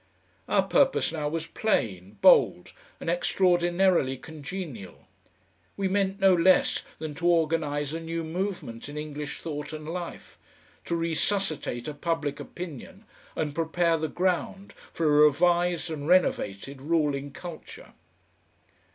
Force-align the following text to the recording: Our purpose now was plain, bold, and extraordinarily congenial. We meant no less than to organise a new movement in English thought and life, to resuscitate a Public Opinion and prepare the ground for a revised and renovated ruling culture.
Our 0.49 0.63
purpose 0.63 1.11
now 1.11 1.29
was 1.29 1.45
plain, 1.45 2.17
bold, 2.23 2.73
and 2.99 3.07
extraordinarily 3.07 4.17
congenial. 4.17 5.07
We 5.77 5.87
meant 5.89 6.19
no 6.19 6.33
less 6.33 6.81
than 6.97 7.13
to 7.13 7.27
organise 7.27 7.93
a 7.93 7.99
new 7.99 8.23
movement 8.23 8.89
in 8.89 8.97
English 8.97 9.41
thought 9.41 9.73
and 9.73 9.87
life, 9.87 10.39
to 10.85 10.95
resuscitate 10.95 11.87
a 11.87 11.93
Public 11.93 12.39
Opinion 12.39 13.05
and 13.35 13.53
prepare 13.53 13.95
the 13.97 14.07
ground 14.07 14.73
for 14.91 15.05
a 15.05 15.27
revised 15.27 15.91
and 15.91 16.07
renovated 16.07 16.81
ruling 16.81 17.29
culture. 17.31 17.93